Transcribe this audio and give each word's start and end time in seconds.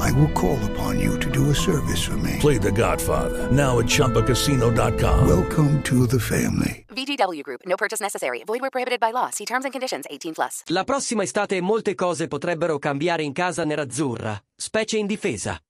I 0.00 0.10
will 0.12 0.32
call 0.32 0.58
upon 0.72 0.98
you 0.98 1.18
to 1.18 1.30
do 1.30 1.50
a 1.50 1.54
service 1.54 2.02
for 2.02 2.16
me. 2.16 2.38
Play 2.40 2.58
The 2.58 2.72
Godfather 2.72 3.50
now 3.52 3.78
at 3.78 3.86
ChumbaCasino.com. 3.86 5.26
Welcome 5.28 5.82
to 5.82 6.06
the 6.06 6.18
family. 6.18 6.86
VGW 6.88 7.42
Group. 7.42 7.60
No 7.66 7.76
purchase 7.76 8.00
necessary. 8.00 8.42
Void 8.46 8.60
where 8.60 8.70
prohibited 8.70 8.98
by 8.98 9.12
law. 9.12 9.28
See 9.30 9.44
terms 9.44 9.64
and 9.64 9.72
conditions. 9.72 10.06
18 10.08 10.32
plus. 10.32 10.62
La 10.68 10.84
prossima 10.84 11.22
estate 11.22 11.60
molte 11.60 11.94
cose 11.94 12.28
potrebbero 12.28 12.78
cambiare 12.78 13.22
in 13.22 13.32
casa 13.32 13.64
nerazzurra, 13.64 14.42
specie 14.56 14.96
in 14.96 15.06
difesa. 15.06 15.60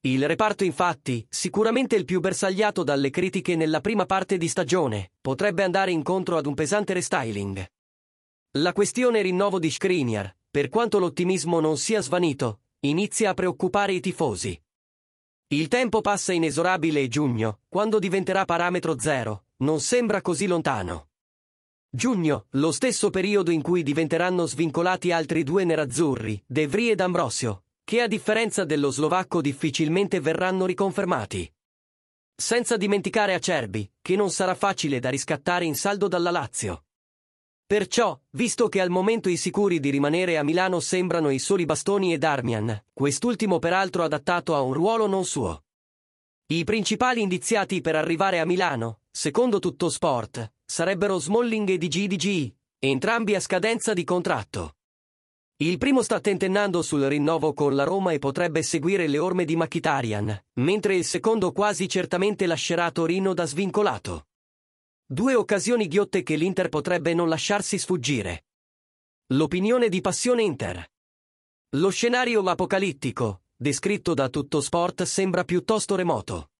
Il 0.00 0.26
reparto, 0.26 0.64
infatti, 0.64 1.24
sicuramente 1.30 1.94
il 1.94 2.04
più 2.04 2.20
bersagliato 2.20 2.82
dalle 2.82 3.10
critiche 3.10 3.54
nella 3.54 3.80
prima 3.80 4.04
parte 4.04 4.36
di 4.36 4.48
stagione, 4.48 5.12
potrebbe 5.20 5.62
andare 5.62 5.92
incontro 5.92 6.36
ad 6.36 6.46
un 6.46 6.54
pesante 6.54 6.92
restyling. 6.92 7.64
La 8.58 8.72
questione 8.72 9.22
rinnovo 9.22 9.58
di 9.58 9.70
Skriniar, 9.70 10.34
per 10.50 10.68
quanto 10.68 10.98
l'ottimismo 10.98 11.58
non 11.60 11.78
sia 11.78 12.02
svanito, 12.02 12.60
inizia 12.88 13.30
a 13.30 13.34
preoccupare 13.34 13.92
i 13.92 14.00
tifosi. 14.00 14.60
Il 15.48 15.68
tempo 15.68 16.00
passa 16.00 16.32
inesorabile 16.32 17.00
e 17.00 17.08
giugno, 17.08 17.60
quando 17.68 17.98
diventerà 17.98 18.44
parametro 18.44 18.98
zero, 18.98 19.44
non 19.58 19.80
sembra 19.80 20.20
così 20.20 20.46
lontano. 20.46 21.08
Giugno, 21.88 22.46
lo 22.50 22.72
stesso 22.72 23.10
periodo 23.10 23.50
in 23.50 23.62
cui 23.62 23.82
diventeranno 23.82 24.46
svincolati 24.46 25.12
altri 25.12 25.44
due 25.44 25.64
nerazzurri, 25.64 26.42
De 26.46 26.66
Vries 26.66 26.92
ed 26.92 27.00
Ambrosio, 27.00 27.64
che 27.84 28.00
a 28.00 28.08
differenza 28.08 28.64
dello 28.64 28.90
slovacco 28.90 29.40
difficilmente 29.40 30.18
verranno 30.20 30.66
riconfermati. 30.66 31.50
Senza 32.34 32.76
dimenticare 32.76 33.34
Acerbi, 33.34 33.90
che 34.02 34.16
non 34.16 34.30
sarà 34.30 34.54
facile 34.54 34.98
da 34.98 35.08
riscattare 35.08 35.64
in 35.64 35.76
saldo 35.76 36.08
dalla 36.08 36.32
Lazio. 36.32 36.83
Perciò, 37.66 38.18
visto 38.32 38.68
che 38.68 38.80
al 38.80 38.90
momento 38.90 39.30
i 39.30 39.38
sicuri 39.38 39.80
di 39.80 39.88
rimanere 39.88 40.36
a 40.36 40.42
Milano 40.42 40.80
sembrano 40.80 41.30
i 41.30 41.38
soli 41.38 41.64
Bastoni 41.64 42.12
e 42.12 42.18
Darmian, 42.18 42.84
quest'ultimo 42.92 43.58
peraltro 43.58 44.02
adattato 44.02 44.54
a 44.54 44.60
un 44.60 44.74
ruolo 44.74 45.06
non 45.06 45.24
suo. 45.24 45.64
I 46.46 46.62
principali 46.64 47.22
indiziati 47.22 47.80
per 47.80 47.96
arrivare 47.96 48.38
a 48.38 48.44
Milano, 48.44 49.00
secondo 49.10 49.60
tutto 49.60 49.88
sport, 49.88 50.52
sarebbero 50.62 51.18
Smalling 51.18 51.70
e 51.70 51.78
DGDG, 51.78 52.54
entrambi 52.78 53.34
a 53.34 53.40
scadenza 53.40 53.94
di 53.94 54.04
contratto. 54.04 54.76
Il 55.56 55.78
primo 55.78 56.02
sta 56.02 56.20
tentennando 56.20 56.82
sul 56.82 57.04
rinnovo 57.04 57.54
con 57.54 57.74
la 57.74 57.84
Roma 57.84 58.12
e 58.12 58.18
potrebbe 58.18 58.62
seguire 58.62 59.06
le 59.06 59.18
orme 59.18 59.46
di 59.46 59.56
Mkhitaryan, 59.56 60.44
mentre 60.54 60.96
il 60.96 61.04
secondo 61.04 61.52
quasi 61.52 61.88
certamente 61.88 62.44
lascerà 62.44 62.90
Torino 62.90 63.32
da 63.32 63.46
svincolato. 63.46 64.26
Due 65.06 65.34
occasioni 65.34 65.86
ghiotte 65.86 66.22
che 66.22 66.34
l'Inter 66.34 66.70
potrebbe 66.70 67.12
non 67.12 67.28
lasciarsi 67.28 67.76
sfuggire. 67.76 68.46
L'opinione 69.34 69.90
di 69.90 70.00
Passione 70.00 70.42
Inter. 70.42 70.90
Lo 71.76 71.90
scenario 71.90 72.40
apocalittico, 72.42 73.42
descritto 73.54 74.14
da 74.14 74.30
tutto 74.30 74.62
sport, 74.62 75.02
sembra 75.02 75.44
piuttosto 75.44 75.94
remoto. 75.94 76.52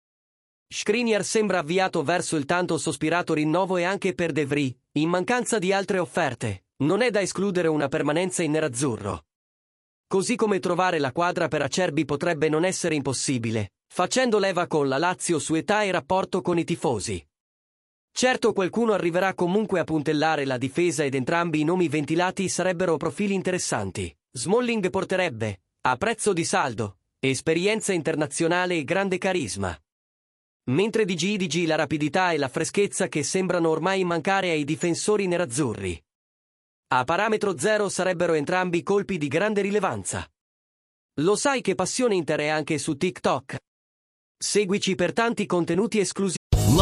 Skriniar 0.68 1.24
sembra 1.24 1.60
avviato 1.60 2.02
verso 2.02 2.36
il 2.36 2.44
tanto 2.44 2.76
sospirato 2.76 3.32
rinnovo 3.32 3.78
e 3.78 3.84
anche 3.84 4.14
per 4.14 4.32
De 4.32 4.44
Vries, 4.44 4.74
in 4.92 5.08
mancanza 5.08 5.58
di 5.58 5.72
altre 5.72 5.98
offerte, 5.98 6.66
non 6.82 7.00
è 7.00 7.10
da 7.10 7.22
escludere 7.22 7.68
una 7.68 7.88
permanenza 7.88 8.42
in 8.42 8.50
nerazzurro. 8.50 9.24
Così 10.06 10.36
come 10.36 10.58
trovare 10.58 10.98
la 10.98 11.12
quadra 11.12 11.48
per 11.48 11.62
Acerbi 11.62 12.04
potrebbe 12.04 12.50
non 12.50 12.66
essere 12.66 12.94
impossibile, 12.94 13.72
facendo 13.86 14.38
leva 14.38 14.66
con 14.66 14.86
la 14.86 14.98
Lazio 14.98 15.38
su 15.38 15.54
età 15.54 15.82
e 15.82 15.90
rapporto 15.90 16.42
con 16.42 16.58
i 16.58 16.64
tifosi. 16.64 17.26
Certo 18.16 18.52
qualcuno 18.52 18.92
arriverà 18.92 19.34
comunque 19.34 19.80
a 19.80 19.84
puntellare 19.84 20.44
la 20.44 20.56
difesa 20.56 21.02
ed 21.02 21.16
entrambi 21.16 21.58
i 21.58 21.64
nomi 21.64 21.88
ventilati 21.88 22.48
sarebbero 22.48 22.96
profili 22.96 23.34
interessanti. 23.34 24.16
Smalling 24.30 24.88
porterebbe, 24.88 25.62
a 25.80 25.96
prezzo 25.96 26.32
di 26.32 26.44
saldo, 26.44 26.98
esperienza 27.18 27.92
internazionale 27.92 28.76
e 28.76 28.84
grande 28.84 29.18
carisma. 29.18 29.76
Mentre 30.70 31.04
di 31.04 31.14
GDG 31.16 31.66
la 31.66 31.74
rapidità 31.74 32.30
e 32.30 32.38
la 32.38 32.46
freschezza 32.46 33.08
che 33.08 33.24
sembrano 33.24 33.68
ormai 33.70 34.04
mancare 34.04 34.50
ai 34.50 34.62
difensori 34.62 35.26
nerazzurri. 35.26 36.00
A 36.92 37.02
parametro 37.02 37.58
zero 37.58 37.88
sarebbero 37.88 38.34
entrambi 38.34 38.84
colpi 38.84 39.18
di 39.18 39.26
grande 39.26 39.60
rilevanza. 39.60 40.24
Lo 41.14 41.34
sai 41.34 41.62
che 41.62 41.74
Passione 41.74 42.14
Inter 42.14 42.38
è 42.38 42.46
anche 42.46 42.78
su 42.78 42.96
TikTok? 42.96 43.58
Seguici 44.38 44.94
per 44.94 45.12
tanti 45.12 45.46
contenuti 45.46 45.98
esclusivi. 45.98 46.42